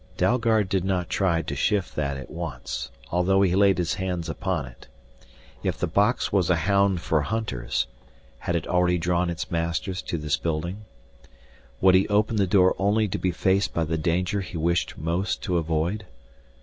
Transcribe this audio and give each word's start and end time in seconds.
Dalgard 0.17 0.67
did 0.67 0.83
not 0.83 1.11
try 1.11 1.43
to 1.43 1.55
shift 1.55 1.95
that 1.95 2.17
at 2.17 2.31
once, 2.31 2.89
although 3.11 3.43
he 3.43 3.55
laid 3.55 3.77
his 3.77 3.93
hands 3.93 4.29
upon 4.29 4.65
it. 4.65 4.87
If 5.61 5.77
the 5.77 5.85
box 5.85 6.33
was 6.33 6.49
a 6.49 6.55
hound 6.55 7.01
for 7.01 7.21
hunters, 7.21 7.85
had 8.39 8.55
it 8.55 8.65
already 8.65 8.97
drawn 8.97 9.29
its 9.29 9.51
masters 9.51 10.01
to 10.01 10.17
this 10.17 10.37
building? 10.37 10.85
Would 11.81 11.93
he 11.93 12.07
open 12.07 12.37
the 12.37 12.47
door 12.47 12.73
only 12.79 13.07
to 13.09 13.19
be 13.19 13.31
faced 13.31 13.75
by 13.75 13.83
the 13.83 13.95
danger 13.95 14.41
he 14.41 14.57
wished 14.57 14.97
most 14.97 15.43
to 15.43 15.57
avoid? 15.59 16.07